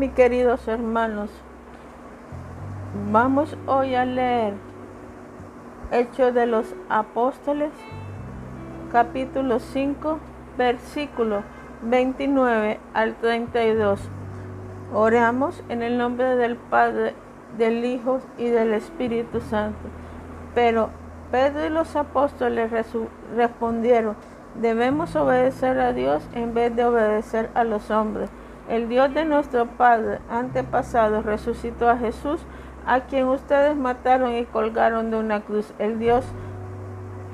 [0.00, 1.28] mis queridos hermanos,
[3.12, 4.54] vamos hoy a leer
[5.92, 7.70] Hechos de los Apóstoles,
[8.90, 10.18] capítulo 5,
[10.56, 11.42] versículo
[11.82, 14.00] 29 al 32.
[14.94, 17.12] Oramos en el nombre del Padre,
[17.58, 19.86] del Hijo y del Espíritu Santo.
[20.54, 20.88] Pero
[21.30, 22.70] Pedro y los apóstoles
[23.36, 24.16] respondieron,
[24.54, 28.30] debemos obedecer a Dios en vez de obedecer a los hombres.
[28.70, 32.40] El Dios de nuestro Padre antepasado resucitó a Jesús,
[32.86, 35.74] a quien ustedes mataron y colgaron de una cruz.
[35.80, 36.24] El Dios,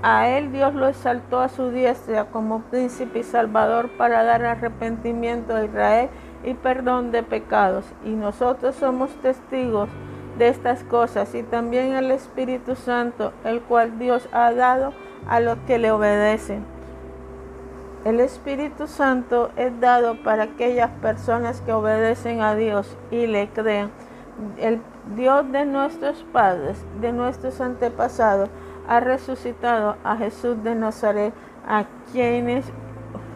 [0.03, 5.55] a él Dios lo exaltó a su diestra como príncipe y salvador para dar arrepentimiento
[5.55, 6.09] a Israel
[6.43, 7.85] y perdón de pecados.
[8.03, 9.91] Y nosotros somos testigos
[10.39, 14.95] de estas cosas y también el Espíritu Santo, el cual Dios ha dado
[15.29, 16.76] a los que le obedecen.
[18.05, 23.91] El Espíritu Santo es dado para aquellas personas que obedecen a Dios y le creen.
[24.59, 24.81] El
[25.17, 28.49] Dios de nuestros padres, de nuestros antepasados,
[28.89, 31.35] ha resucitado a Jesús de Nazaret,
[31.67, 32.65] a quienes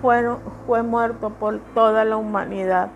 [0.00, 2.90] fueron, fue muerto por toda la humanidad.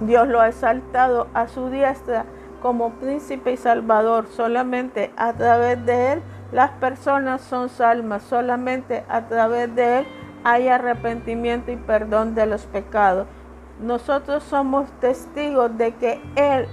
[0.00, 2.24] Dios lo ha exaltado a su diestra
[2.60, 4.26] como príncipe y salvador.
[4.28, 10.06] Solamente a través de él las personas son salvas solamente a través de Él
[10.44, 13.26] hay arrepentimiento y perdón de los pecados.
[13.80, 16.66] Nosotros somos testigos de que Él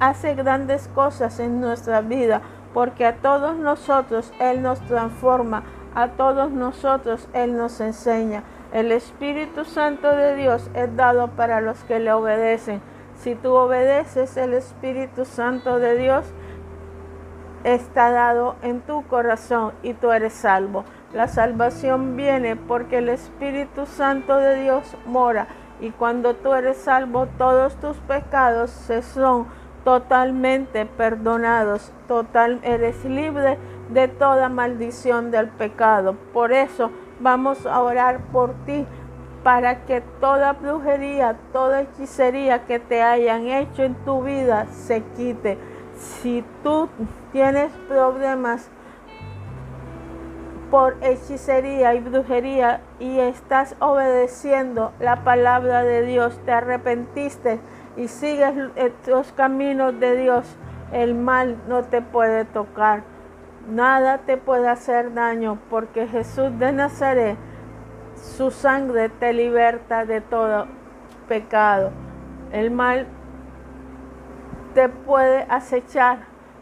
[0.00, 5.62] hace grandes cosas en nuestra vida, porque a todos nosotros Él nos transforma,
[5.94, 8.42] a todos nosotros Él nos enseña.
[8.72, 12.82] El Espíritu Santo de Dios es dado para los que le obedecen.
[13.16, 16.26] Si tú obedeces el Espíritu Santo de Dios,
[17.64, 20.84] está dado en tu corazón y tú eres salvo.
[21.12, 25.48] La salvación viene porque el Espíritu Santo de Dios mora
[25.80, 29.46] y cuando tú eres salvo todos tus pecados se son
[29.84, 31.92] totalmente perdonados.
[32.06, 33.58] Total eres libre
[33.90, 36.16] de toda maldición del pecado.
[36.32, 38.86] Por eso vamos a orar por ti
[39.42, 45.58] para que toda brujería, toda hechicería que te hayan hecho en tu vida se quite
[45.96, 46.88] si tú
[47.32, 48.68] tienes problemas
[50.70, 57.60] por hechicería y brujería y estás obedeciendo la palabra de Dios, te arrepentiste
[57.96, 58.54] y sigues
[59.06, 60.56] los caminos de Dios,
[60.92, 63.02] el mal no te puede tocar.
[63.68, 67.36] Nada te puede hacer daño porque Jesús de Nazaret,
[68.16, 70.66] su sangre te liberta de todo
[71.28, 71.90] pecado.
[72.52, 73.06] El mal
[74.74, 76.18] te puede acechar,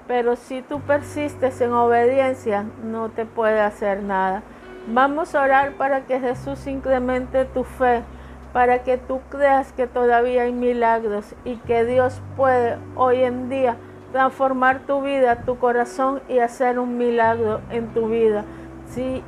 [0.07, 4.43] pero si tú persistes en obediencia, no te puede hacer nada.
[4.89, 8.03] Vamos a orar para que Jesús incremente tu fe,
[8.53, 13.77] para que tú creas que todavía hay milagros y que Dios puede hoy en día
[14.13, 18.45] transformar tu vida, tu corazón y hacer un milagro en tu vida.
[18.87, 19.25] Si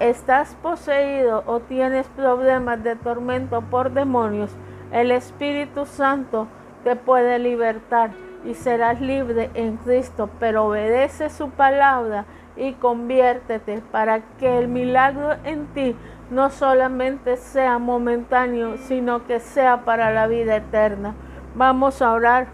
[0.00, 4.50] estás poseído o tienes problemas de tormento por demonios,
[4.90, 6.48] el Espíritu Santo
[6.84, 8.10] te puede libertar
[8.44, 15.32] y serás libre en Cristo, pero obedece su palabra y conviértete para que el milagro
[15.44, 15.96] en ti
[16.30, 21.14] no solamente sea momentáneo, sino que sea para la vida eterna.
[21.54, 22.46] Vamos a orar.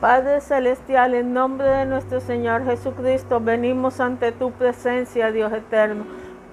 [0.00, 6.04] Padre Celestial, en nombre de nuestro Señor Jesucristo, venimos ante tu presencia, Dios eterno.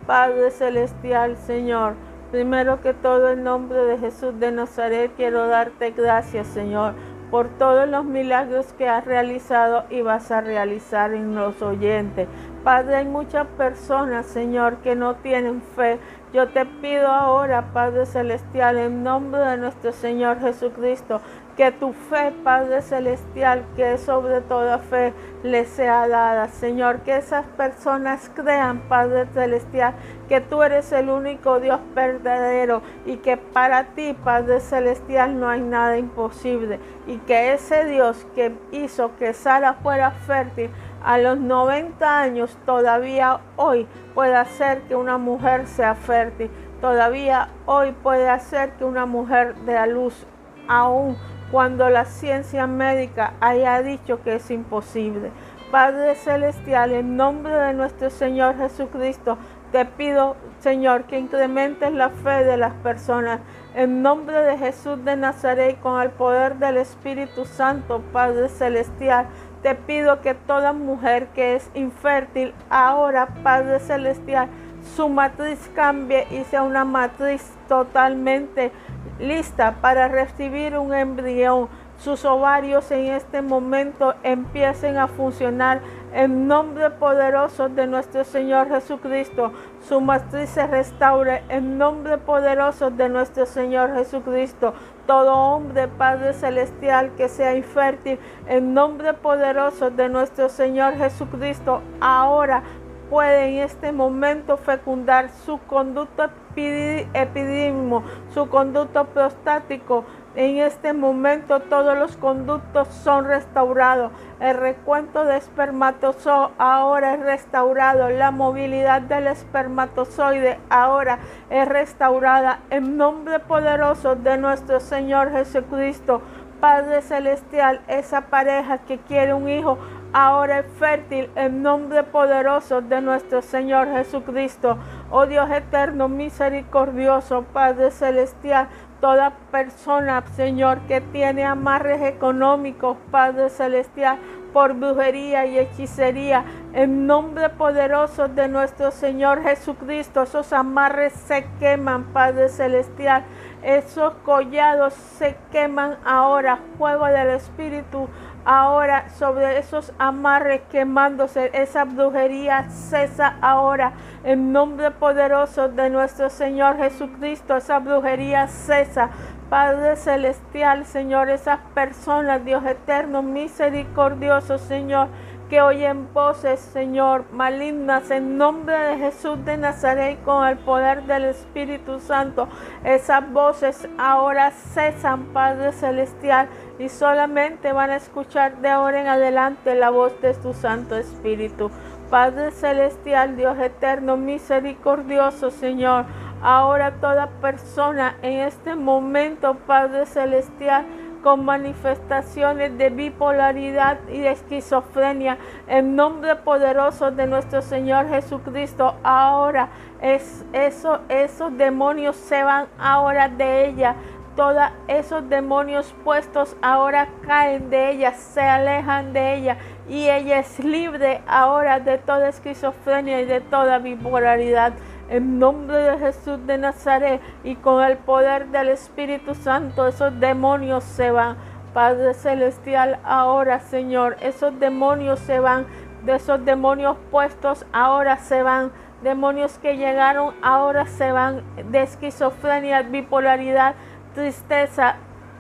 [0.06, 1.94] Padre Celestial, Señor,
[2.32, 6.94] primero que todo en nombre de Jesús de Nazaret, quiero darte gracias, Señor
[7.30, 12.28] por todos los milagros que has realizado y vas a realizar en los oyentes.
[12.64, 16.00] Padre, hay muchas personas, Señor, que no tienen fe.
[16.34, 21.22] Yo te pido ahora, Padre Celestial, en nombre de nuestro Señor Jesucristo,
[21.56, 25.14] que tu fe, Padre Celestial, que es sobre toda fe,
[25.48, 26.48] les sea dada.
[26.48, 29.94] Señor, que esas personas crean, Padre Celestial,
[30.30, 35.62] que tú eres el único Dios verdadero y que para ti, Padre Celestial, no hay
[35.62, 36.80] nada imposible.
[37.08, 40.70] Y que ese Dios que hizo que Sara fuera fértil
[41.04, 46.52] a los 90 años, todavía hoy puede hacer que una mujer sea fértil.
[46.82, 50.28] Todavía hoy puede hacer que una mujer dé a luz
[50.68, 51.18] aún
[51.52, 55.32] cuando la ciencia médica haya dicho que es imposible.
[55.72, 59.38] Padre Celestial, en nombre de nuestro Señor Jesucristo,
[59.72, 63.42] te pido, Señor, que incrementes la fe de las personas.
[63.76, 69.28] En nombre de Jesús de Nazaret, con el poder del Espíritu Santo, Padre Celestial,
[69.62, 74.48] te pido que toda mujer que es infértil, ahora, Padre Celestial,
[74.96, 78.72] su matriz cambie y sea una matriz totalmente
[79.20, 81.70] lista para recibir un embrión.
[81.98, 85.82] Sus ovarios en este momento empiecen a funcionar
[86.14, 89.52] en nombre poderoso de nuestro Señor Jesucristo.
[89.82, 94.74] Su matriz se restaure en nombre poderoso de nuestro Señor Jesucristo.
[95.08, 102.62] Todo hombre, Padre Celestial, que sea infértil, en nombre poderoso de nuestro Señor Jesucristo, ahora
[103.10, 110.06] puede en este momento fecundar su conducto epidímico, su conducto prostático.
[110.36, 114.12] En este momento todos los conductos son restaurados.
[114.40, 118.10] El recuento de espermatozoides ahora es restaurado.
[118.10, 121.20] La movilidad del espermatozoide ahora
[121.50, 122.60] es restaurada.
[122.70, 126.22] En nombre poderoso de nuestro Señor Jesucristo.
[126.60, 129.78] Padre Celestial, esa pareja que quiere un hijo
[130.18, 134.80] ahora es fértil en nombre poderoso de nuestro Señor Jesucristo.
[135.12, 138.68] Oh Dios eterno, misericordioso, Padre Celestial,
[139.00, 144.18] toda persona, Señor, que tiene amarres económicos, Padre Celestial,
[144.54, 146.44] por brujería y hechicería,
[146.74, 153.24] en nombre poderoso de nuestro Señor Jesucristo, esos amarres se queman, Padre Celestial,
[153.62, 158.08] esos collados se queman ahora, fuego del Espíritu
[158.48, 163.92] ahora sobre esos amarres quemándose, esa brujería cesa ahora
[164.24, 169.10] en nombre poderoso de nuestro Señor Jesucristo, esa brujería cesa.
[169.50, 175.08] Padre Celestial, Señor, esas personas, Dios eterno, misericordioso, Señor,
[175.50, 181.26] que oyen voces, Señor, malignas en nombre de Jesús de Nazaret con el poder del
[181.26, 182.50] Espíritu Santo.
[182.84, 186.50] Esas voces ahora cesan, Padre Celestial,
[186.80, 191.72] y solamente van a escuchar de ahora en adelante la voz de tu Santo Espíritu.
[192.10, 196.06] Padre Celestial, Dios eterno, misericordioso, Señor.
[196.42, 200.86] Ahora toda persona en este momento, Padre Celestial,
[201.28, 205.38] con manifestaciones de bipolaridad y de esquizofrenia.
[205.68, 209.68] En nombre poderoso de nuestro Señor Jesucristo, ahora
[210.02, 213.96] es eso, esos demonios se van ahora de ella.
[214.38, 219.58] Todos esos demonios puestos ahora caen de ella, se alejan de ella
[219.90, 224.72] y ella es libre ahora de toda esquizofrenia y de toda bipolaridad.
[225.10, 230.84] En nombre de Jesús de Nazaret y con el poder del Espíritu Santo, esos demonios
[230.84, 231.38] se van.
[231.74, 235.66] Padre Celestial, ahora Señor, esos demonios se van.
[236.04, 238.72] De esos demonios puestos, ahora se van.
[239.02, 241.42] Demonios que llegaron, ahora se van.
[241.72, 243.76] De esquizofrenia, bipolaridad,
[244.14, 244.96] tristeza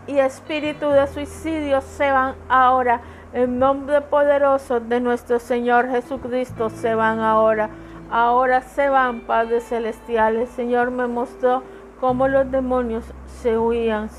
[0.07, 3.01] y espíritu de suicidio se van ahora.
[3.33, 7.69] En nombre poderoso de nuestro Señor Jesucristo se van ahora.
[8.09, 10.37] Ahora se van, Padre Celestial.
[10.37, 11.63] El Señor me mostró
[11.99, 14.09] cómo los demonios se huían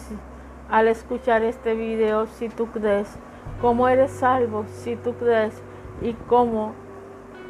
[0.69, 3.17] al escuchar este video, si tú crees.
[3.63, 5.63] Cómo eres salvo, si tú crees.
[6.03, 6.75] Y cómo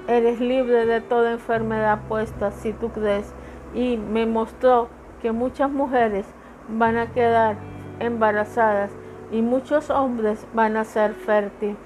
[0.06, 3.34] eres libre de toda enfermedad puesta, si tú crees.
[3.74, 4.88] Y me mostró
[5.20, 6.24] que muchas mujeres
[6.68, 7.56] van a quedar
[7.98, 8.92] embarazadas
[9.32, 11.76] y muchos hombres van a ser fértiles,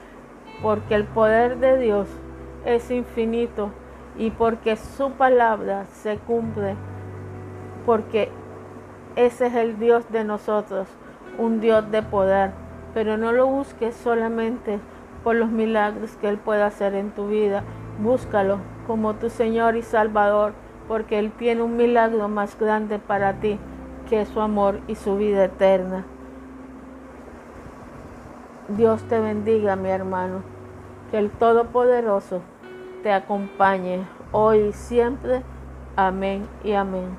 [0.61, 2.09] porque el poder de Dios
[2.65, 3.71] es infinito
[4.17, 6.77] y porque su palabra se cumple,
[7.87, 8.31] porque
[9.17, 10.89] ese es el Dios de nosotros,
[11.39, 12.51] un Dios de poder.
[12.95, 14.79] Pero no lo busques solamente
[15.25, 17.63] por los milagros que Él puede hacer en tu vida,
[18.03, 20.53] búscalo como tu Señor y Salvador,
[20.89, 23.59] porque Él tiene un milagro más grande para ti,
[24.09, 26.05] que su amor y su vida eterna.
[28.69, 30.43] Dios te bendiga, mi hermano,
[31.11, 32.43] que el Todopoderoso
[33.03, 35.43] te acompañe hoy y siempre.
[35.97, 37.17] Amén y amén.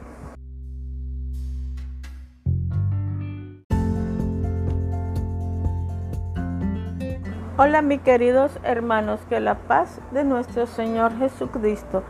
[7.55, 12.03] Hola mis queridos hermanos, que la paz de nuestro Señor Jesucristo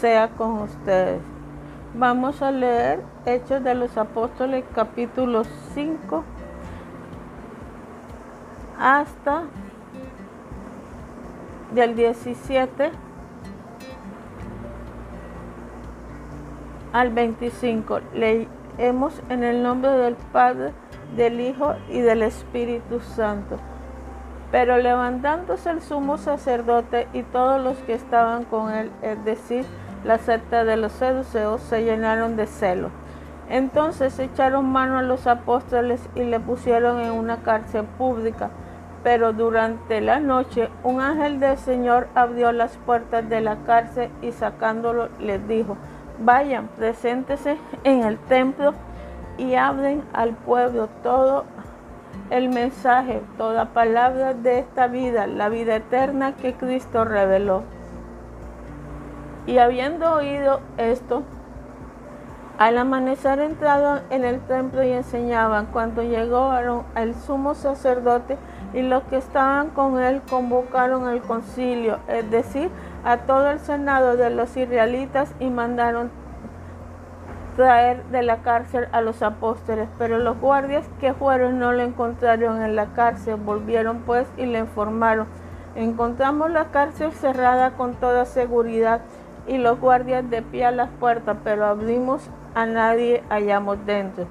[0.00, 1.20] sea con ustedes.
[1.94, 5.44] Vamos a leer Hechos de los Apóstoles capítulo
[5.74, 6.24] 5
[8.78, 9.44] hasta
[11.72, 13.07] del 17
[16.92, 18.00] al 25.
[18.14, 20.72] Leemos en el nombre del Padre,
[21.16, 23.56] del Hijo y del Espíritu Santo.
[24.50, 29.66] Pero levantándose el sumo sacerdote y todos los que estaban con él, es decir,
[30.04, 32.90] la secta de los seduceos, se llenaron de celo.
[33.50, 38.50] Entonces echaron mano a los apóstoles y le pusieron en una cárcel pública.
[39.02, 44.32] Pero durante la noche un ángel del Señor abrió las puertas de la cárcel y
[44.32, 45.76] sacándolo les dijo,
[46.20, 48.74] vayan, preséntese en el templo
[49.36, 51.44] y abren al pueblo todo
[52.30, 57.62] el mensaje, toda palabra de esta vida, la vida eterna que Cristo reveló.
[59.46, 61.22] Y habiendo oído esto,
[62.58, 65.66] al amanecer entraron en el templo y enseñaban.
[65.66, 68.36] Cuando llegaron al sumo sacerdote
[68.74, 72.68] y los que estaban con él convocaron el concilio, es decir,
[73.04, 76.10] a todo el senado de los israelitas y mandaron
[77.56, 79.88] traer de la cárcel a los apóstoles.
[79.98, 84.60] Pero los guardias que fueron no le encontraron en la cárcel, volvieron pues y le
[84.60, 85.26] informaron.
[85.74, 89.00] Encontramos la cárcel cerrada con toda seguridad
[89.46, 94.26] y los guardias de pie a las puertas, pero abrimos a nadie hallamos dentro.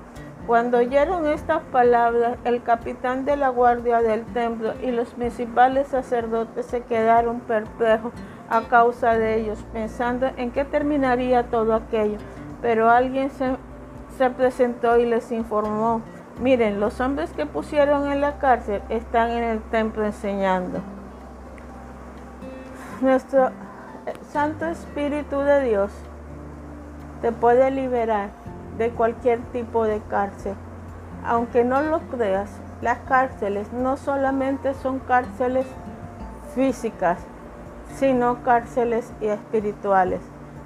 [0.46, 6.68] Cuando oyeron estas palabras, el capitán de la guardia del templo y los principales sacerdotes
[6.68, 8.14] se quedaron perplejos
[8.50, 12.18] a causa de ellos, pensando en qué terminaría todo aquello.
[12.62, 13.56] Pero alguien se,
[14.18, 16.02] se presentó y les informó,
[16.40, 20.80] miren, los hombres que pusieron en la cárcel están en el templo enseñando.
[23.02, 23.52] Nuestro
[24.32, 25.92] Santo Espíritu de Dios
[27.22, 28.30] te puede liberar
[28.78, 30.56] de cualquier tipo de cárcel.
[31.26, 32.50] Aunque no lo creas,
[32.82, 35.66] las cárceles no solamente son cárceles
[36.54, 37.20] físicas,
[37.96, 40.22] sino cárceles espirituales.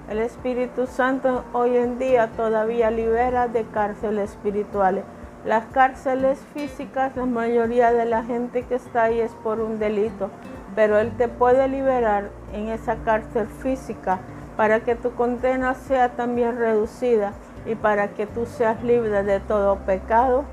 [0.10, 5.06] El Espíritu Santo hoy en día todavía libera de cárceles espirituales.
[5.46, 10.30] Las cárceles físicas, la mayoría de la gente que está ahí es por un delito,
[10.76, 14.20] pero Él te puede liberar en esa cárcel física
[14.58, 17.34] para que tu condena sea también reducida
[17.66, 20.44] y para que tú seas libre de todo pecado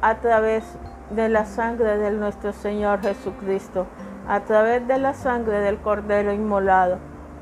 [0.00, 0.64] a través
[1.10, 3.86] de la sangre de nuestro Señor Jesucristo,
[4.30, 6.98] a través de la sangre del Cordero inmolado.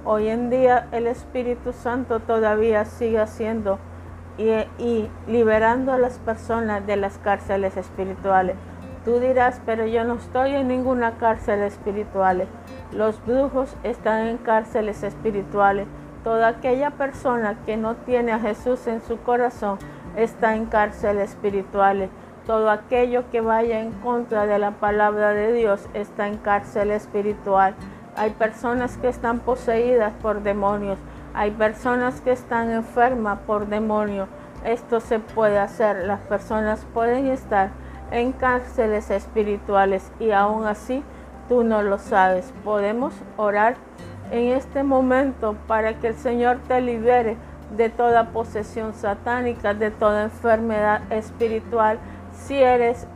[0.07, 3.79] Hoy en día el Espíritu Santo todavía sigue haciendo
[4.39, 8.57] y, liberando a las personas de las cárceles espirituales.
[9.05, 12.47] Tú dirás, pero yo no estoy en ninguna cárcel espiritual.
[12.91, 15.87] Los brujos están en cárceles espirituales.
[16.25, 19.77] Toda aquella persona que no tiene a Jesús en su corazón
[20.17, 22.09] está en cárceles espirituales.
[22.49, 27.75] Todo aquello que vaya en contra de la palabra de Dios está en cárcel espiritual.
[28.17, 30.99] Hay personas que están poseídas por demonios.
[31.35, 34.31] Hay personas que están enfermas por demonios.
[34.65, 36.07] Esto se puede hacer.
[36.07, 37.69] Las personas pueden estar
[38.11, 41.05] en cárceles espirituales y aún así
[41.51, 42.55] tú no lo sabes.
[42.65, 43.75] Podemos orar
[44.31, 47.37] en este momento para que el Señor te libere
[47.77, 51.99] de toda posesión satánica, de toda enfermedad espiritual.
[52.47, 53.07] Si eres,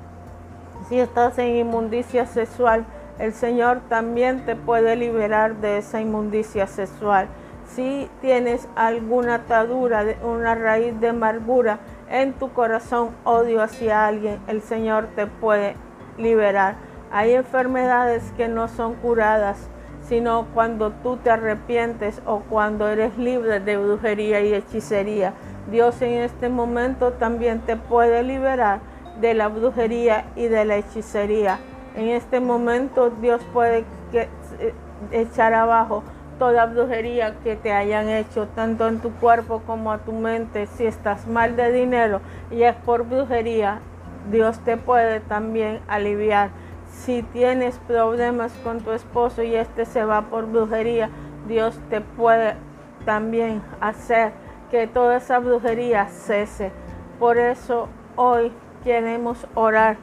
[0.88, 2.84] si estás en inmundicia sexual,
[3.18, 7.28] el Señor también te puede liberar de esa inmundicia sexual.
[7.66, 11.78] Si tienes alguna atadura, una raíz de amargura
[12.10, 15.76] en tu corazón, odio hacia alguien, el Señor te puede
[16.18, 16.74] liberar.
[17.10, 19.68] Hay enfermedades que no son curadas,
[20.02, 25.32] sino cuando tú te arrepientes o cuando eres libre de brujería y hechicería.
[25.70, 28.80] Dios en este momento también te puede liberar
[29.20, 31.58] de la brujería y de la hechicería.
[31.94, 34.28] En este momento Dios puede eh,
[35.10, 36.02] echar abajo
[36.38, 40.66] toda brujería que te hayan hecho, tanto en tu cuerpo como a tu mente.
[40.66, 43.80] Si estás mal de dinero y es por brujería,
[44.30, 46.50] Dios te puede también aliviar
[46.92, 51.10] si tienes problemas con tu esposo y este se va por brujería,
[51.48, 52.54] Dios te puede
[53.04, 54.32] también hacer
[54.70, 56.70] que toda esa brujería cese.
[57.18, 58.52] Por eso hoy
[58.84, 59.96] queremos orar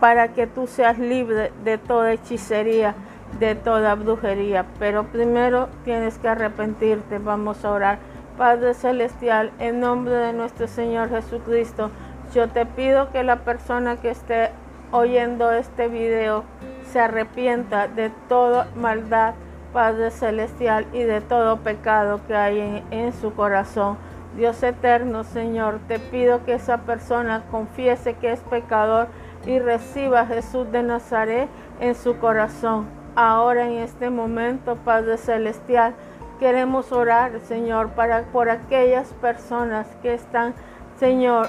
[0.00, 2.94] para que tú seas libre de toda hechicería,
[3.38, 4.66] de toda brujería.
[4.78, 7.18] Pero primero tienes que arrepentirte.
[7.18, 7.98] Vamos a orar.
[8.38, 11.90] Padre Celestial, en nombre de nuestro Señor Jesucristo,
[12.34, 14.50] yo te pido que la persona que esté
[14.92, 16.44] oyendo este video
[16.90, 19.34] se arrepienta de toda maldad,
[19.72, 23.98] Padre Celestial, y de todo pecado que hay en, su corazón.
[24.36, 29.08] Dios eterno, Señor, te pido que esa persona confiese que es pecador
[29.44, 31.48] y reciba a Jesús de Nazaret
[31.80, 32.86] en su corazón.
[33.16, 35.94] Ahora en este momento, Padre Celestial,
[36.38, 40.54] queremos orar, Señor, para por aquellas personas que están,
[40.96, 41.48] Señor,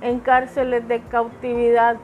[0.00, 1.96] en cárceles de cautividad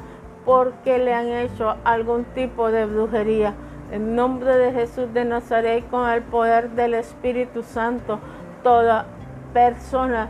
[0.44, 3.54] porque le han hecho algún tipo de brujería.
[3.92, 8.18] En nombre de Jesús de Nazaret, con el poder del Espíritu Santo,
[8.62, 9.06] toda
[9.56, 10.28] persona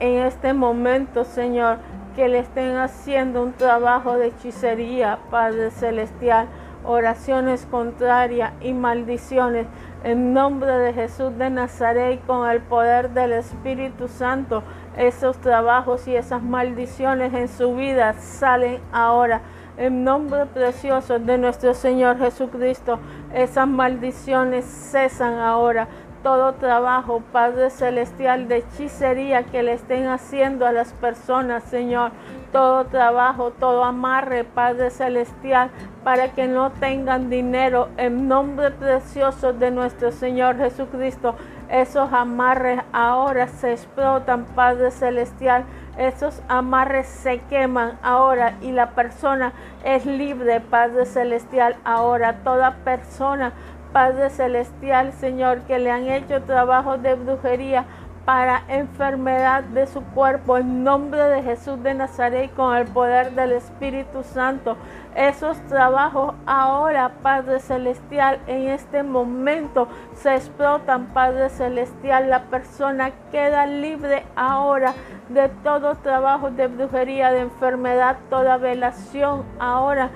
[0.00, 1.76] en este momento, Señor,
[2.16, 6.46] que le estén haciendo un trabajo de hechicería, Padre Celestial,
[6.82, 9.66] oraciones contrarias y maldiciones,
[10.02, 14.62] En nombre de Jesús de Nazaret y con el poder del Espíritu Santo,
[14.96, 19.42] esos trabajos y esas maldiciones en su vida salen ahora.
[19.76, 22.98] En nombre precioso de nuestro Señor Jesucristo,
[23.34, 25.88] esas maldiciones cesan ahora
[26.22, 32.12] todo trabajo, Padre Celestial, de hechicería que le estén haciendo a las personas, Señor.
[32.52, 35.70] Todo trabajo, todo amarre, Padre Celestial,
[36.04, 37.88] para que no tengan dinero.
[37.96, 41.36] En nombre precioso de nuestro Señor Jesucristo,
[41.70, 45.64] esos amarres ahora se explotan, Padre Celestial.
[45.96, 49.52] Esos amarres se queman ahora y la persona
[49.84, 51.76] es libre, Padre Celestial.
[51.84, 53.52] Ahora toda persona
[53.92, 57.84] Padre Celestial, Señor, que le han hecho trabajos de brujería
[58.24, 63.52] para enfermedad de su cuerpo, en nombre de Jesús de Nazaret, con el poder del
[63.52, 64.76] Espíritu Santo.
[65.16, 72.30] Esos trabajos ahora, Padre Celestial, en este momento se explotan, Padre Celestial.
[72.30, 74.94] La persona queda libre ahora
[75.28, 80.10] de todo trabajo de brujería, de enfermedad, toda velación ahora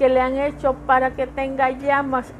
[0.00, 2.32] que le han hecho para que tenga llamas,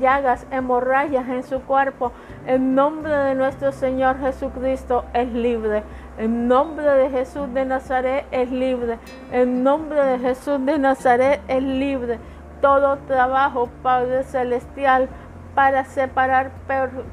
[0.00, 2.12] llagas, hemorragias en su cuerpo.
[2.46, 5.82] En nombre de nuestro Señor Jesucristo es libre.
[6.16, 8.98] En nombre de Jesús de Nazaret es libre.
[9.30, 12.18] En nombre de Jesús de Nazaret es libre.
[12.62, 15.10] Todo trabajo, Padre Celestial,
[15.54, 16.52] para separar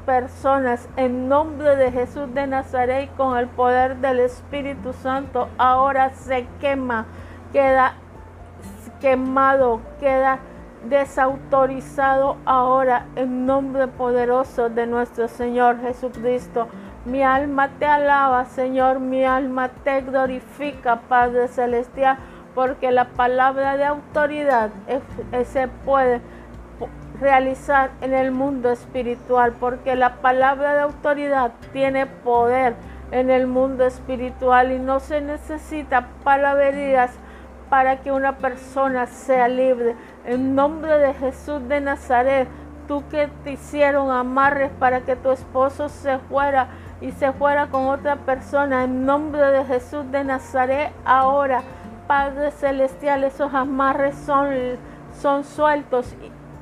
[0.06, 6.46] personas en nombre de Jesús de Nazaret con el poder del Espíritu Santo ahora se
[6.60, 7.04] quema,
[7.52, 7.94] queda
[9.02, 10.38] quemado, queda
[10.88, 16.68] desautorizado ahora en nombre poderoso de nuestro Señor Jesucristo.
[17.04, 22.16] Mi alma te alaba, Señor, mi alma te glorifica, Padre Celestial,
[22.54, 24.70] porque la palabra de autoridad
[25.44, 26.20] se puede
[27.20, 32.74] realizar en el mundo espiritual, porque la palabra de autoridad tiene poder
[33.10, 37.10] en el mundo espiritual y no se necesita palabrerías
[37.72, 39.96] para que una persona sea libre.
[40.26, 42.46] En nombre de Jesús de Nazaret,
[42.86, 46.68] tú que te hicieron amarres para que tu esposo se fuera
[47.00, 51.62] y se fuera con otra persona, en nombre de Jesús de Nazaret, ahora,
[52.06, 54.50] Padre Celestial, esos amarres son,
[55.18, 56.14] son sueltos.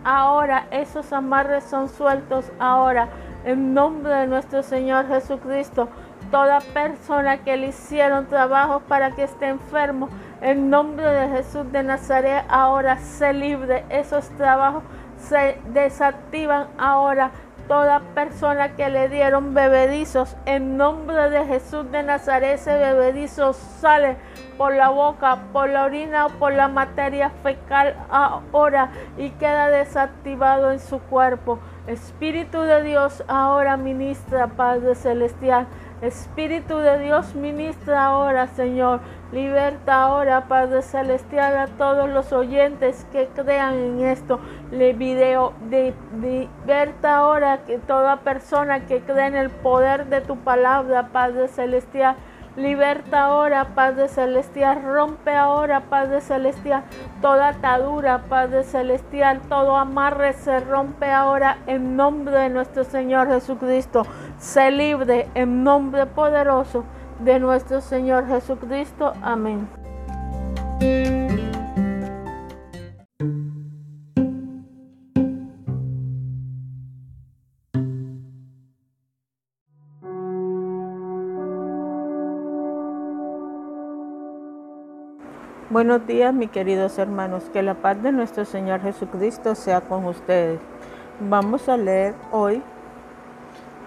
[0.05, 3.09] Ahora, esos amarres son sueltos ahora.
[3.45, 5.89] En nombre de nuestro Señor Jesucristo,
[6.31, 10.09] toda persona que le hicieron trabajo para que esté enfermo,
[10.41, 13.85] en nombre de Jesús de Nazaret, ahora se libre.
[13.91, 14.83] Esos trabajos
[15.19, 17.31] se desactivan ahora.
[17.69, 24.17] Toda persona que le dieron bebedizos, en nombre de Jesús de Nazaret, ese bebedizo sale
[24.59, 30.73] por la boca, por la orina o por la materia fecal ahora y queda desactivado
[30.73, 31.61] en su cuerpo.
[31.87, 35.69] Espíritu de Dios, ahora ministra, Padre Celestial.
[36.03, 39.01] Espíritu de Dios, ministra ahora, Señor.
[39.33, 44.41] Liberta ahora, Padre Celestial, a todos los oyentes que crean en esto.
[44.71, 50.39] Le video, de, liberta ahora que toda persona que cree en el poder de tu
[50.39, 52.17] palabra, Padre Celestial.
[52.57, 54.83] Liberta ahora, Padre Celestial.
[54.83, 56.83] Rompe ahora, Padre Celestial,
[57.23, 59.41] toda atadura, Padre Celestial.
[59.49, 64.03] Todo amarre se rompe ahora en nombre de nuestro Señor Jesucristo.
[64.39, 66.85] Se libre en nombre poderoso
[67.21, 69.13] de nuestro Señor Jesucristo.
[69.23, 69.69] Amén.
[85.81, 87.45] Buenos días, mis queridos hermanos.
[87.55, 90.61] Que la paz de nuestro Señor Jesucristo sea con ustedes.
[91.21, 92.63] Vamos a leer hoy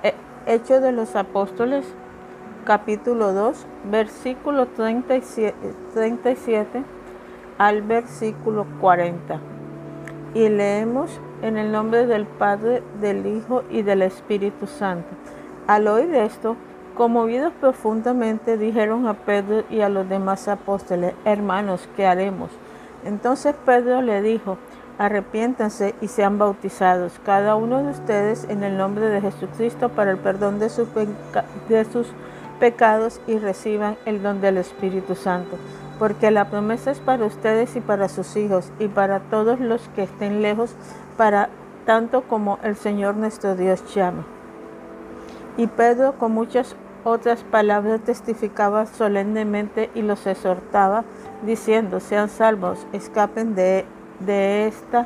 [0.02, 0.16] eh,
[0.48, 1.86] Hechos de los Apóstoles,
[2.66, 5.56] capítulo 2, versículo 37,
[5.94, 6.84] 37
[7.60, 9.40] al versículo 40.
[10.34, 15.10] Y leemos en el nombre del Padre, del Hijo y del Espíritu Santo.
[15.68, 16.58] Al oír esto,
[16.94, 22.52] conmovidos profundamente, dijeron a Pedro y a los demás apóstoles, hermanos, ¿qué haremos?
[23.04, 24.58] Entonces Pedro le dijo,
[24.98, 30.18] arrepiéntanse y sean bautizados, cada uno de ustedes en el nombre de Jesucristo para el
[30.18, 30.88] perdón de, sus,
[32.60, 35.58] pecados y reciban el don del Espíritu Santo,
[36.00, 40.04] porque la promesa es para ustedes y para sus hijos y para todos los que
[40.04, 40.76] estén lejos,
[41.18, 41.50] para
[41.86, 44.26] tanto como el Señor nuestro Dios llama.
[45.58, 51.04] Y Pedro con muchas otras palabras testificaba solemnemente y los exhortaba,
[51.46, 53.86] diciendo, sean salvos, escapen de,
[54.20, 55.06] de esta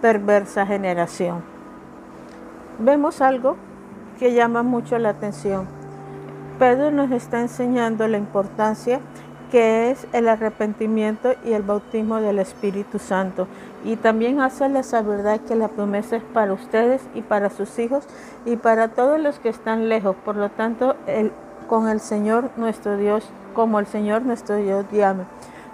[0.00, 1.42] perversa generación.
[2.78, 3.56] vemos algo
[4.18, 5.66] que llama mucho la atención.
[6.58, 9.00] Pedro nos está enseñando la importancia
[9.50, 13.46] que es el arrepentimiento y el bautismo del Espíritu Santo.
[13.84, 18.04] Y también hace la sabiduría que la promesa es para ustedes y para sus hijos
[18.44, 20.16] y para todos los que están lejos.
[20.24, 20.96] Por lo tanto,
[21.68, 25.24] con el Señor nuestro Dios, como el Señor nuestro Dios llame.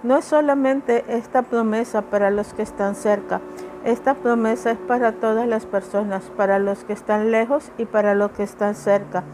[0.03, 3.40] No es solamente esta promesa para los que están cerca,
[3.85, 8.31] esta promesa es para todas las personas, para los que están lejos y para los
[8.33, 9.25] que están cerca.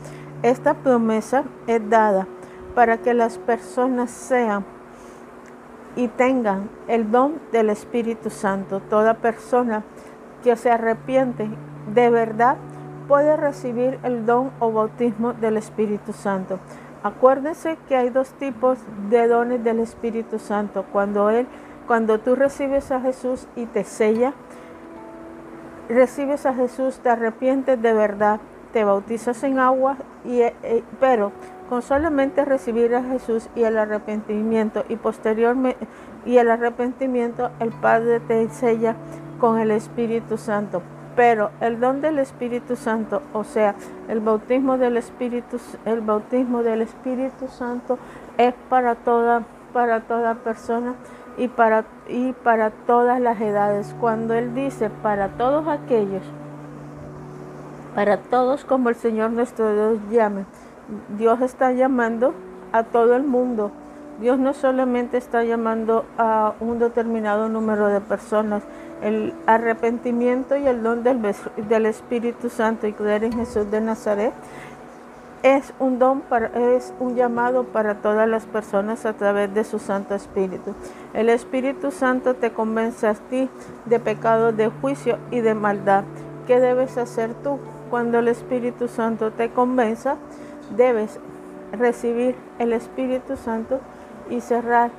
[0.42, 2.26] Esta promesa es dada
[2.74, 4.64] para que las personas sean
[5.96, 8.80] y tengan el don del Espíritu Santo.
[8.80, 9.82] Toda persona
[10.42, 11.48] que se arrepiente
[11.92, 12.56] de verdad
[13.08, 16.58] puede recibir el don o bautismo del Espíritu Santo.
[17.02, 20.84] Acuérdense que hay dos tipos de dones del Espíritu Santo.
[20.92, 21.46] Cuando él,
[21.86, 24.34] cuando tú recibes a Jesús y te sella,
[25.88, 28.38] recibes a Jesús, te arrepientes de verdad,
[28.72, 31.32] te bautizas en agua, y, eh, pero
[31.70, 35.86] con solamente recibir a Jesús y el arrepentimiento y posteriormente
[36.26, 38.96] y el arrepentimiento el Padre te sella
[39.38, 40.82] con el Espíritu Santo.
[41.14, 43.76] Pero el don del Espíritu Santo, o sea,
[44.08, 47.98] el bautismo del Espíritu, el bautismo del Espíritu Santo
[48.36, 50.94] es para toda, para toda persona
[51.38, 53.94] y para, y para todas las edades.
[54.00, 56.22] Cuando Él dice para todos aquellos,
[57.94, 60.44] para todos como el Señor nuestro Dios llame,
[61.16, 62.34] Dios está llamando
[62.72, 63.70] a todo el mundo.
[64.20, 68.62] Dios no solamente está llamando a un determinado número de personas.
[69.02, 74.34] El arrepentimiento y el don del, Espíritu Santo y creer en Jesús de Nazaret
[75.42, 79.78] es un don para, es un llamado para todas las personas a través de su
[79.78, 80.74] Santo Espíritu.
[81.14, 83.48] El Espíritu Santo te convence a ti
[83.86, 86.04] de pecado, de juicio y de maldad.
[86.46, 90.16] ¿Qué debes hacer tú cuando el Espíritu Santo te convenza?
[90.76, 91.18] Debes
[91.72, 93.80] recibir el Espíritu Santo
[94.28, 94.90] y cerrar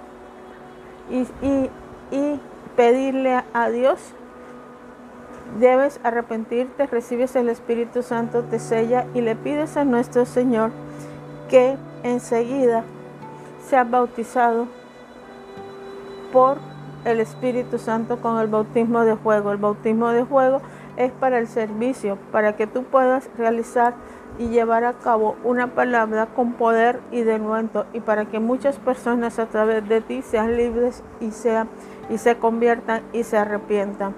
[1.10, 2.40] y,
[2.76, 4.00] pedirle a Dios.
[5.60, 10.72] Debes arrepentirte, recibes el Espíritu Santo, te sella y le pides a nuestro Señor
[11.50, 12.84] que enseguida
[13.68, 14.68] sea bautizado
[16.32, 16.58] por
[17.04, 19.52] el Espíritu Santo con el bautismo de fuego.
[19.52, 20.62] El bautismo de fuego
[20.96, 23.94] es para el servicio, para que tú puedas realizar
[24.42, 29.38] y llevar a cabo una palabra con poder y denuento y para que muchas personas
[29.38, 31.28] a través de ti sean libres y,
[32.12, 34.16] y se conviertan y se arrepientan.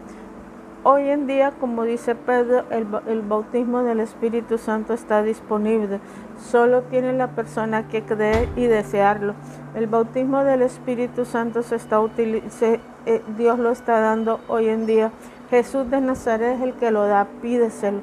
[0.86, 6.00] Hoy en día, como dice Pedro, el, bautismo del Espíritu Santo está disponible.
[6.38, 9.34] Solo tiene la persona que creer y desearlo.
[9.76, 15.12] El bautismo del Espíritu Santo se está eh, Dios lo está dando hoy en día.
[15.50, 18.02] Jesús de Nazaret es el que lo da, pídeselo.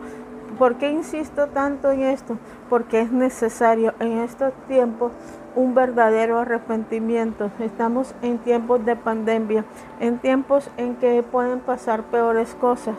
[0.60, 2.36] ¿Por qué insisto tanto en esto?
[2.68, 5.10] Porque es necesario en estos tiempos
[5.56, 7.50] un verdadero arrepentimiento.
[7.60, 9.64] Estamos en tiempos de pandemia,
[10.00, 12.96] en tiempos en que pueden pasar peores cosas,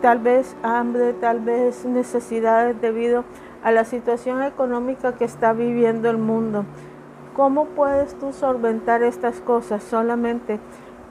[0.00, 3.24] tal vez hambre, tal vez necesidades debido
[3.62, 6.64] a la situación económica que está viviendo el mundo.
[7.36, 9.82] ¿Cómo puedes tú solventar estas cosas?
[9.82, 10.60] Solamente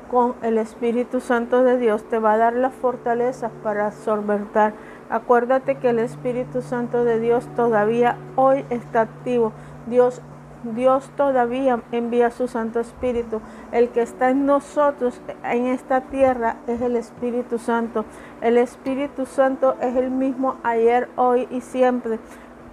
[0.09, 4.73] con el Espíritu Santo de Dios te va a dar la fortaleza para solventar
[5.11, 9.51] Acuérdate que el Espíritu Santo de Dios todavía hoy está activo.
[9.87, 10.21] Dios
[10.63, 13.41] Dios todavía envía su Santo Espíritu.
[13.73, 18.05] El que está en nosotros, en esta tierra, es el Espíritu Santo.
[18.41, 22.19] El Espíritu Santo es el mismo ayer, hoy y siempre.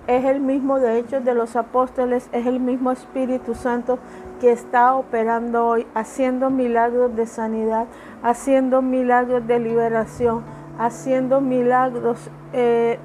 [0.07, 3.99] Es el mismo de Hechos de los Apóstoles, es el mismo Espíritu Santo
[4.41, 7.87] que está operando hoy, haciendo milagros de sanidad,
[8.23, 10.45] haciendo milagros de liberación
[10.79, 12.99] haciendo milagros eh,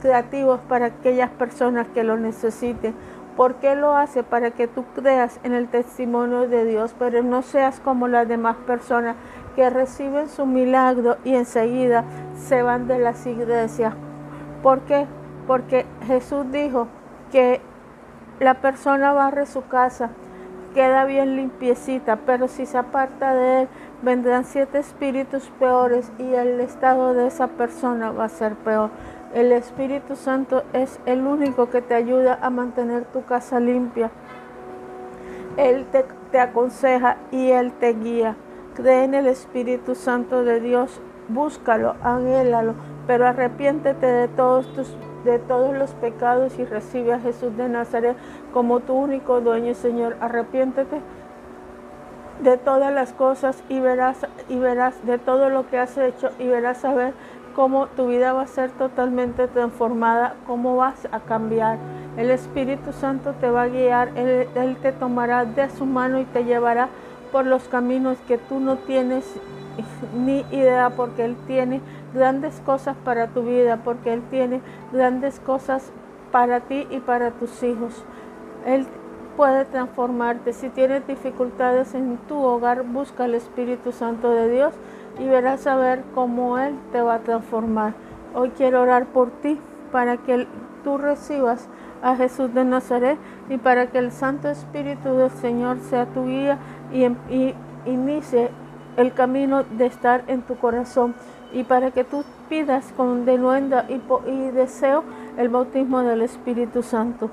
[0.00, 2.94] creativos para aquellas personas que lo necesiten.
[3.36, 4.22] ¿Por qué lo hace?
[4.22, 8.56] Para que tú creas en el testimonio de Dios, pero no seas como las demás
[8.66, 9.16] personas
[9.56, 12.04] que reciben su milagro y enseguida
[12.36, 13.94] se van de las iglesias.
[14.62, 15.06] ¿Por qué?
[15.46, 16.86] Porque Jesús dijo
[17.32, 17.60] que
[18.40, 20.10] la persona barre su casa,
[20.74, 23.68] queda bien limpiecita, pero si se aparta de él,
[24.02, 28.90] vendrán siete espíritus peores y el estado de esa persona va a ser peor.
[29.34, 34.10] El Espíritu Santo es el único que te ayuda a mantener tu casa limpia.
[35.56, 35.86] Él
[36.30, 38.36] te, aconseja y Él te guía.
[38.74, 42.74] Cree en el Espíritu Santo de Dios, búscalo, anhélalo,
[43.06, 48.14] pero arrepiéntete de todos tus de todos los pecados y recibe a Jesús de Nazaret
[48.52, 50.16] como tu único dueño, Señor.
[50.20, 51.00] Arrepiéntete
[52.40, 56.46] de todas las cosas y verás y verás de todo lo que has hecho y
[56.46, 57.14] verás a ver
[57.54, 61.78] cómo tu vida va a ser totalmente transformada, cómo vas a cambiar.
[62.16, 66.24] El Espíritu Santo te va a guiar, Él, Él te tomará de su mano y
[66.24, 66.88] te llevará
[67.32, 69.24] por los caminos que tú no tienes
[70.14, 71.80] ni idea porque Él tiene
[72.12, 74.60] grandes cosas para tu vida, porque Él tiene
[74.92, 75.90] grandes cosas
[76.30, 78.04] para ti y para tus hijos.
[78.66, 78.86] Él
[79.36, 80.52] puede transformarte.
[80.52, 84.74] Si tienes dificultades en tu hogar, busca el Espíritu Santo de Dios
[85.18, 87.94] y verás a cómo Él te va a transformar.
[88.34, 89.58] Hoy quiero orar por ti
[89.92, 90.46] para que
[90.82, 91.68] tú recibas
[92.02, 93.18] a Jesús de Nazaret
[93.48, 96.58] y para que el Santo Espíritu del Señor sea tu guía
[96.92, 97.54] y, y
[97.86, 98.50] inicie
[98.96, 101.14] el camino de estar en tu corazón
[101.52, 105.04] y para que tú pidas con denuenda y, y deseo
[105.36, 107.30] el bautismo del Espíritu Santo.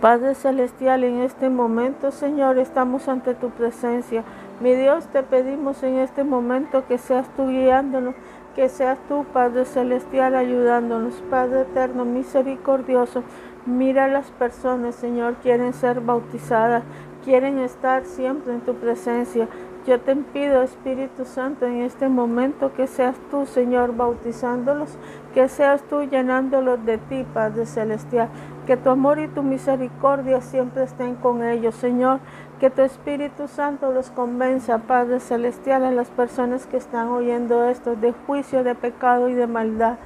[0.00, 4.24] Padre Celestial, en este momento, Señor, estamos ante tu presencia.
[4.60, 8.14] Mi Dios, te pedimos en este momento que seas tú guiándonos,
[8.54, 11.14] que seas tú, Padre Celestial, ayudándonos.
[11.30, 13.22] Padre Eterno, misericordioso,
[13.64, 16.82] mira a las personas, Señor, quieren ser bautizadas,
[17.24, 19.48] quieren estar siempre en tu presencia.
[19.86, 24.98] Yo te pido, Espíritu Santo, en este momento que seas tú, Señor, bautizándolos,
[25.32, 28.28] que seas tú llenándolos de ti, Padre Celestial.
[28.66, 32.18] Que tu amor y tu misericordia siempre estén con ellos, Señor.
[32.58, 37.94] Que tu Espíritu Santo los convenza, Padre Celestial, a las personas que están oyendo esto,
[37.94, 39.98] de juicio, de pecado y de maldad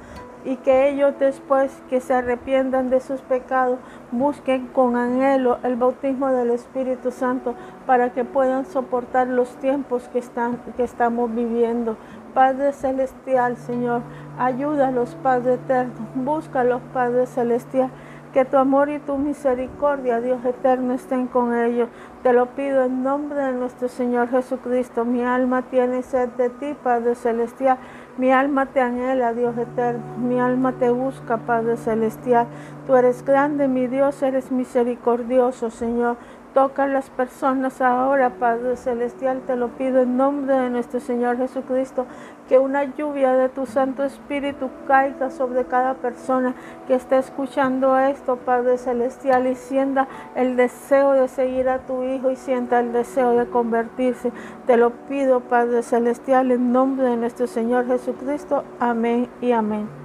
[0.43, 3.79] y que ellos después que se arrepientan de sus pecados
[4.11, 10.19] busquen con anhelo el bautismo del Espíritu Santo para que puedan soportar los tiempos que,
[10.19, 11.97] están, que estamos viviendo.
[12.33, 14.01] Padre Celestial, Señor,
[14.39, 17.89] ayúdalos, Padre Eterno, búscalos, Padre Celestial.
[18.33, 21.89] Que tu amor y tu misericordia, Dios eterno, estén con ellos.
[22.23, 25.03] Te lo pido en nombre de nuestro Señor Jesucristo.
[25.03, 27.77] Mi alma tiene sed de ti, Padre Celestial.
[28.17, 30.01] Mi alma te anhela, Dios eterno.
[30.17, 32.47] Mi alma te busca, Padre Celestial.
[32.85, 36.17] Tú eres grande, mi Dios, eres misericordioso, Señor.
[36.53, 41.37] Toca a las personas ahora, Padre Celestial, te lo pido en nombre de nuestro Señor
[41.37, 42.05] Jesucristo,
[42.49, 46.53] que una lluvia de tu Santo Espíritu caiga sobre cada persona
[46.87, 52.31] que esté escuchando esto, Padre Celestial, y sienta el deseo de seguir a tu Hijo
[52.31, 54.33] y sienta el deseo de convertirse.
[54.67, 58.65] Te lo pido, Padre Celestial, en nombre de nuestro Señor Jesucristo.
[58.77, 60.00] Amén y amén.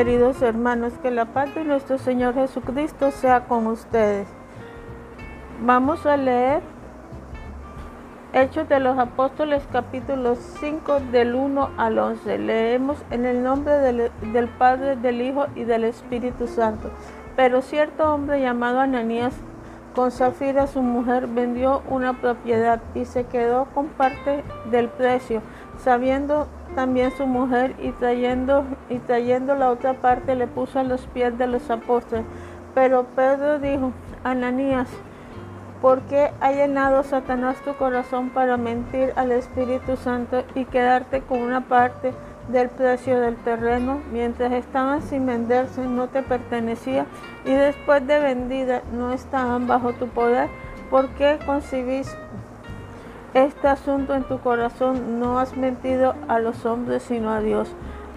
[0.00, 4.26] Queridos hermanos, que la paz de nuestro Señor Jesucristo sea con ustedes.
[5.60, 6.62] Vamos a leer
[8.32, 12.38] Hechos de los Apóstoles capítulo 5 del 1 al 11.
[12.38, 16.90] Leemos en el nombre del, del Padre, del Hijo y del Espíritu Santo.
[17.36, 19.34] Pero cierto hombre llamado Ananías,
[19.94, 25.42] con Zafira su mujer, vendió una propiedad y se quedó con parte del precio,
[25.76, 31.06] sabiendo también su mujer y trayendo, y trayendo la otra parte le puso a los
[31.08, 32.24] pies de los apóstoles.
[32.74, 33.92] Pero Pedro dijo,
[34.24, 34.88] Ananías,
[35.82, 41.38] ¿por qué ha llenado Satanás tu corazón para mentir al Espíritu Santo y quedarte con
[41.38, 42.12] una parte
[42.48, 47.06] del precio del terreno mientras estaban sin venderse no te pertenecía
[47.44, 50.48] y después de vendida no estaban bajo tu poder?
[50.90, 52.16] ¿Por qué concibís
[53.34, 57.68] este asunto en tu corazón, no has mentido a los hombres sino a Dios.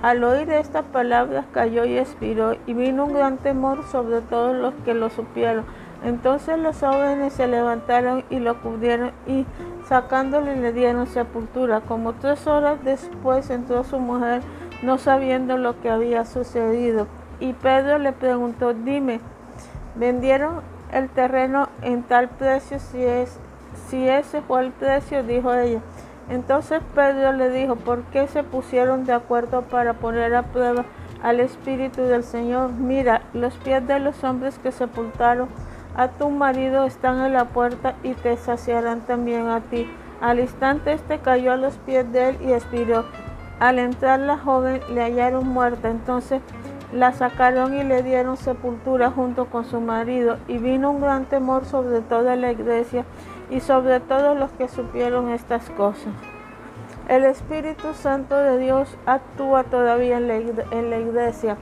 [0.02, 4.74] Al oír estas palabras cayó y expiró, y vino un gran temor sobre todos los
[4.84, 5.66] que lo supieron.
[6.04, 9.46] Entonces los jóvenes se levantaron y lo cubrieron y
[9.88, 11.82] sacándole le dieron sepultura.
[11.82, 14.42] Como tres horas después entró su mujer,
[14.82, 17.08] no sabiendo lo que había sucedido.
[17.40, 19.22] Y Pedro le preguntó, dime,
[19.96, 23.40] ¿vendieron el terreno en tal precio si es
[23.94, 25.80] si ese fue el precio, dijo ella.
[26.28, 30.84] Entonces Pedro le dijo, ¿por qué se pusieron de acuerdo para poner a prueba
[31.22, 32.72] al Espíritu del Señor?
[32.72, 35.48] Mira, los pies de los hombres que sepultaron
[35.96, 39.88] a tu marido están en la puerta y te saciarán también a ti.
[40.22, 43.06] Al instante este cayó a los pies de él y expiró.
[43.60, 46.42] Al entrar la joven le hallaron muerta, entonces
[46.92, 51.66] la sacaron y le dieron sepultura junto con su marido y vino un gran temor
[51.66, 53.06] sobre toda la iglesia
[53.50, 56.14] y sobre todo los que supieron estas cosas.
[57.10, 60.28] El Espíritu Santo de Dios actúa todavía en
[60.90, 61.58] la, iglesia.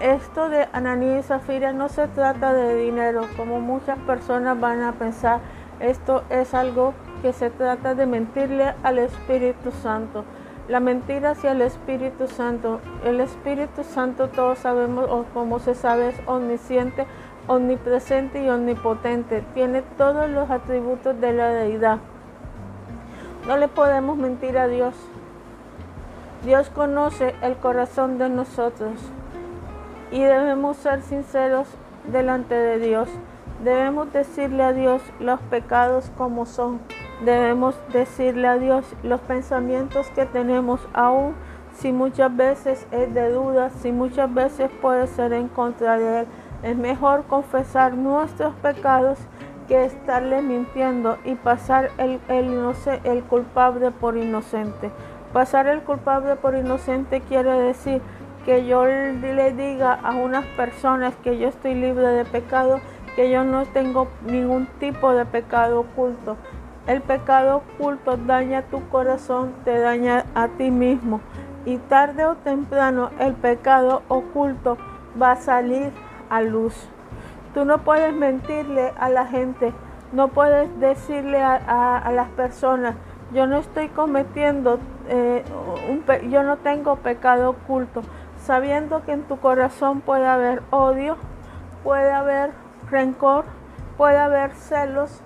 [0.00, 4.92] Esto de Ananías y Zafira no se trata de dinero, como muchas personas van a
[4.92, 5.40] pensar.
[5.80, 10.24] Esto es algo que se trata de mentirle al Espíritu Santo.
[10.68, 12.80] La mentira hacia el Espíritu Santo.
[13.02, 17.06] El Espíritu Santo todos sabemos, o como se sabe, es omnisciente,
[17.50, 21.98] omnipresente y omnipotente, tiene todos los atributos de la deidad.
[23.48, 24.94] No le podemos mentir a Dios.
[26.44, 29.00] Dios conoce el corazón de nosotros
[30.12, 31.66] y debemos ser sinceros
[32.12, 33.08] delante de Dios.
[33.64, 36.78] Debemos decirle a Dios los pecados como son.
[37.24, 41.34] Debemos decirle a Dios los pensamientos que tenemos aún
[41.74, 46.26] si muchas veces es de duda, si muchas veces puede ser en contra de Él.
[46.62, 49.18] Es mejor confesar nuestros pecados
[49.68, 54.90] que estarle mintiendo y pasar el, el, el culpable por inocente.
[55.32, 58.02] Pasar el culpable por inocente quiere decir
[58.44, 62.80] que yo le diga a unas personas que yo estoy libre de pecado,
[63.14, 66.36] que yo no tengo ningún tipo de pecado oculto.
[66.86, 71.20] El pecado oculto daña tu corazón, te daña a ti mismo.
[71.64, 74.78] Y tarde o temprano el pecado oculto
[75.20, 75.92] va a salir
[76.30, 76.88] a luz.
[77.52, 79.72] Tú no puedes mentirle a la gente,
[80.12, 82.94] no puedes decirle a, las personas,
[83.32, 85.44] yo no estoy cometiendo, eh,
[86.30, 88.02] yo no tengo pecado oculto,
[88.44, 91.16] sabiendo que en tu corazón puede haber odio,
[91.82, 92.50] puede haber
[92.88, 93.44] rencor,
[93.96, 95.20] puede haber celos,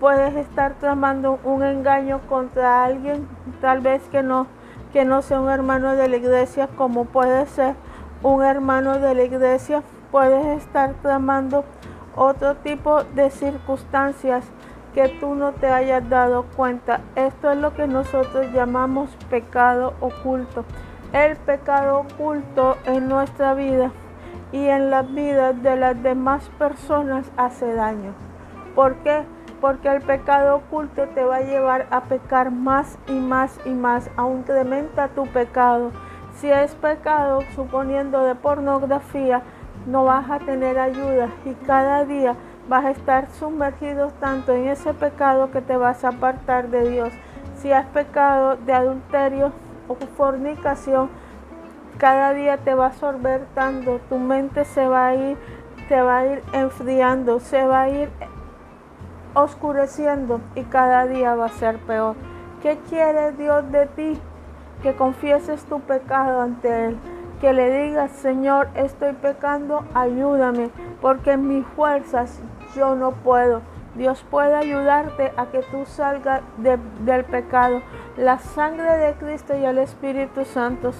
[0.00, 3.28] puedes estar tramando un engaño contra alguien,
[3.60, 4.46] tal vez que no,
[4.92, 7.74] que no sea un hermano de la iglesia, como puede ser
[8.22, 9.82] un hermano de la iglesia
[10.14, 11.64] puedes estar tramando
[12.14, 14.44] otro tipo de circunstancias
[14.94, 17.00] que tú no te hayas dado cuenta.
[17.16, 20.64] Esto es lo que nosotros llamamos pecado oculto.
[21.12, 23.90] El pecado oculto en nuestra vida
[24.52, 28.12] y en la vida de las demás personas hace daño.
[28.76, 29.24] ¿Por qué?
[29.60, 34.08] Porque el pecado oculto te va a llevar a pecar más y más y más,
[34.16, 35.90] aún incrementa tu pecado.
[36.36, 39.42] Si es pecado, suponiendo de pornografía,
[39.86, 42.36] no vas a tener ayuda y cada día
[42.68, 47.12] vas a estar sumergido tanto en ese pecado que te vas a apartar de Dios.
[47.56, 49.52] Si has pecado de adulterio
[49.88, 51.10] o fornicación,
[51.98, 55.36] cada día te va a absorber tanto, tu mente se va a ir,
[55.88, 58.10] te va a ir enfriando, se va a ir
[59.34, 62.16] oscureciendo y cada día va a ser peor.
[62.62, 64.20] ¿Qué quiere Dios de ti?
[64.82, 66.98] Que confieses tu pecado ante Él
[67.44, 70.70] que le digas, Señor, estoy pecando, ayúdame,
[71.02, 72.40] porque en mis fuerzas
[72.74, 73.60] yo no puedo.
[73.96, 77.82] Dios puede ayudarte a que tú salgas del pecado.
[78.16, 80.92] La sangre de Cristo y el Espíritu Santo,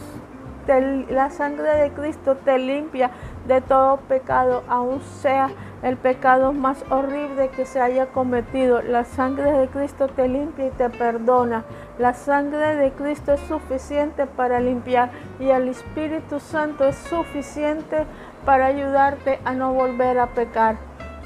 [1.08, 3.10] la sangre de Cristo te limpia
[3.46, 5.48] de todo pecado, aun sea
[5.84, 8.80] el pecado más horrible que se haya cometido.
[8.80, 11.64] La sangre de Cristo te limpia y te perdona.
[11.98, 18.06] La sangre de Cristo es suficiente para limpiar y el Espíritu Santo es suficiente
[18.46, 20.76] para ayudarte a no volver a pecar.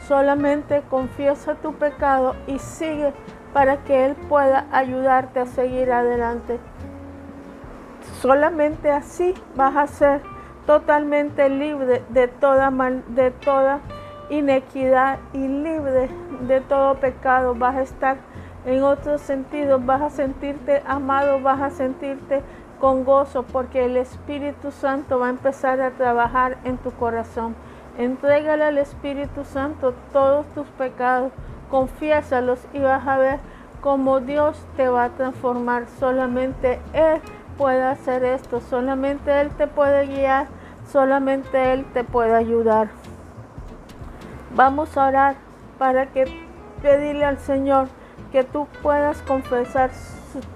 [0.09, 3.12] Solamente confiesa tu pecado y sigue
[3.53, 6.59] para que Él pueda ayudarte a seguir adelante.
[8.21, 10.21] Solamente así vas a ser
[10.66, 13.79] totalmente libre de toda mal, de toda
[14.31, 16.09] inequidad y libre
[16.47, 17.55] de todo pecado.
[17.55, 18.17] Vas a estar
[18.64, 22.43] en otro sentido, vas a sentirte amado, vas a sentirte
[22.81, 27.55] con gozo porque el Espíritu Santo va a empezar a trabajar en tu corazón.
[27.97, 31.33] Entrégale al Espíritu Santo todos tus pecados,
[31.71, 33.41] confiésalos y vas a ver
[33.81, 35.87] cómo Dios te va a transformar.
[35.99, 37.21] Solamente Él
[37.57, 40.47] puede hacer esto, solamente Él te puede guiar,
[40.93, 42.88] solamente Él te puede ayudar.
[44.59, 45.37] Vamos a orar
[45.79, 46.25] para que
[46.83, 47.87] pedirle al Señor
[48.33, 49.92] que tú puedas confesar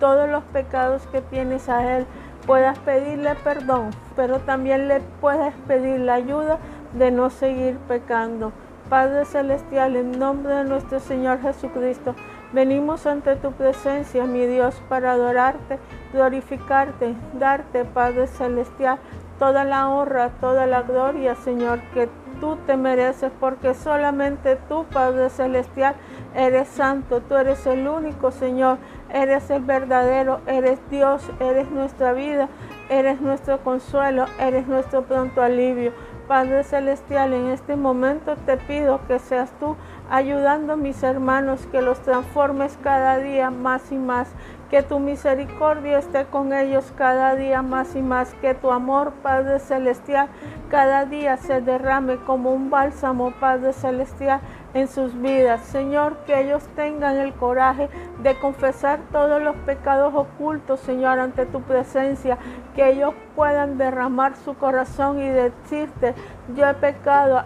[0.01, 2.07] todos los pecados que tienes a Él,
[2.45, 6.59] puedas pedirle perdón, pero también le puedes pedir la ayuda
[6.95, 8.51] de no seguir pecando.
[8.91, 12.17] Padre Celestial, en nombre de nuestro Señor Jesucristo,
[12.53, 15.79] venimos ante tu presencia, mi Dios, para adorarte,
[16.13, 18.99] glorificarte, darte, Padre Celestial,
[19.39, 22.09] toda la honra, toda la gloria, Señor, que
[22.43, 25.95] tú te mereces, porque solamente tú, Padre Celestial,
[26.35, 28.79] eres santo, tú eres el único, Señor,
[29.11, 32.49] eres el verdadero, eres Dios, eres nuestra vida,
[32.89, 35.93] eres nuestro consuelo, eres nuestro pronto alivio.
[36.27, 39.77] Padre Celestial, en este momento te pido que seas tú
[40.11, 44.29] ayudando a mis hermanos, que los transformes cada día más y más,
[44.73, 48.33] Que tu misericordia esté con ellos cada día más y más.
[48.41, 50.29] Que tu amor, Padre Celestial,
[50.71, 54.41] cada día se derrame como un bálsamo, Padre Celestial,
[54.73, 55.61] en sus vidas.
[55.61, 57.91] Señor, que ellos tengan el coraje
[58.23, 62.39] de confesar todos los pecados ocultos, Señor, ante tu presencia.
[62.75, 66.15] Que ellos puedan derramar su corazón y decirte,
[66.57, 67.45] yo he pecado,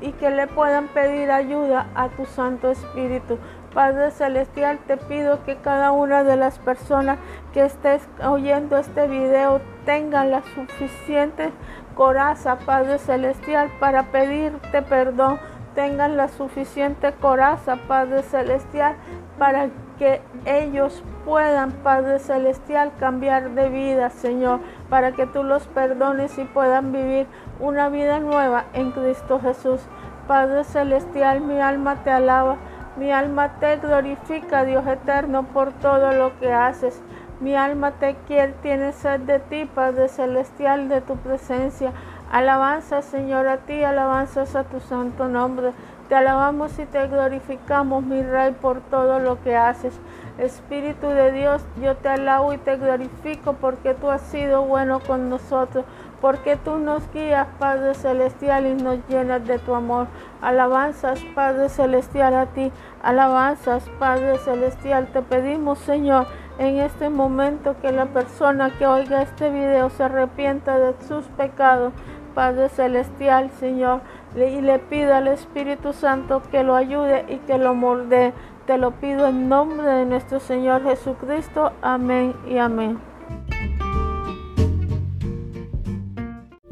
[0.00, 3.38] y que le puedan pedir ayuda a tu Santo Espíritu.
[3.74, 7.18] Padre Celestial, te pido que cada una de las personas
[7.52, 11.52] que estés oyendo este video tengan la suficiente
[11.94, 15.38] coraza, Padre Celestial, para pedirte perdón.
[15.74, 18.96] Tengan la suficiente coraza, Padre Celestial,
[19.38, 19.68] para
[20.00, 24.58] que ellos puedan, Padre Celestial, cambiar de vida, Señor,
[24.88, 27.28] para que tú los perdones y puedan vivir
[27.60, 29.80] una vida nueva en Cristo Jesús.
[30.26, 32.56] Padre Celestial, mi alma te alaba
[33.00, 37.00] mi alma te glorifica, Dios eterno, por todo lo que haces.
[37.40, 41.92] Mi alma te quiere, tiene sed de ti, Padre celestial, de tu presencia.
[42.30, 45.72] Alabanza, Señor, a ti, alabanzas a tu santo nombre.
[46.10, 49.98] Te alabamos y te glorificamos, mi Rey, por todo lo que haces.
[50.36, 55.30] Espíritu de Dios, yo te alabo y te glorifico porque tú has sido bueno con
[55.30, 55.86] nosotros
[56.20, 60.06] porque tú nos guías, Padre Celestial, y nos llenas de tu amor.
[60.42, 62.70] Alabanzas, Padre Celestial, a ti.
[63.02, 65.08] Alabanzas, Padre Celestial.
[65.12, 66.26] Te pedimos, Señor,
[66.58, 71.92] en este momento que la persona que oiga este video se arrepienta de sus pecados,
[72.34, 74.02] Padre Celestial, Señor,
[74.36, 78.32] y le pida al Espíritu Santo que lo ayude y que lo moldee.
[78.66, 81.72] Te lo pido en nombre de nuestro Señor Jesucristo.
[81.82, 83.09] Amén y amén.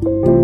[0.08, 0.37] Thank you.